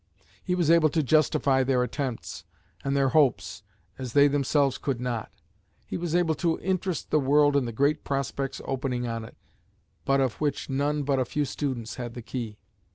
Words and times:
He 0.43 0.55
was 0.55 0.71
able 0.71 0.89
to 0.97 1.03
justify 1.03 1.61
their 1.63 1.83
attempts 1.83 2.43
and 2.83 2.97
their 2.97 3.09
hopes 3.09 3.61
as 3.99 4.13
they 4.13 4.27
themselves 4.27 4.79
could 4.79 4.99
not. 4.99 5.31
He 5.85 5.95
was 5.95 6.15
able 6.15 6.33
to 6.41 6.57
interest 6.61 7.11
the 7.11 7.19
world 7.19 7.55
in 7.55 7.65
the 7.65 7.71
great 7.71 8.03
prospects 8.03 8.59
opening 8.65 9.05
on 9.05 9.23
it, 9.23 9.37
but 10.03 10.19
of 10.19 10.41
which 10.41 10.71
none 10.71 11.03
but 11.03 11.19
a 11.19 11.23
few 11.25 11.45
students 11.45 11.97
had 11.97 12.15
the 12.15 12.23
key. 12.23 12.57